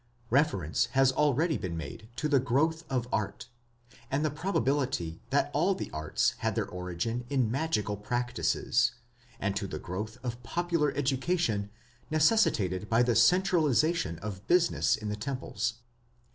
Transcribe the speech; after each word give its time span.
Reference 0.31 0.85
has 0.97 1.11
already 1.11 1.57
been 1.59 1.77
made 1.77 2.09
to 2.15 2.27
the 2.27 2.39
growth 2.39 2.85
of 2.89 3.07
art, 3.13 3.49
and 4.09 4.25
the 4.25 4.31
probability 4.31 5.21
that 5.29 5.51
all 5.53 5.75
the 5.75 5.91
arts 5.91 6.33
had 6.39 6.55
their 6.55 6.65
origin 6.65 7.23
in 7.29 7.51
magical 7.51 7.95
practices, 7.95 8.93
and 9.39 9.55
to 9.55 9.67
the 9.67 9.77
growth 9.77 10.17
of 10.23 10.41
popular 10.41 10.91
education 10.93 11.69
necessitated 12.09 12.89
by 12.89 13.03
the 13.03 13.15
centralization 13.15 14.17
of 14.23 14.47
business 14.47 14.95
in 14.95 15.09
the 15.09 15.15
temples. 15.15 15.75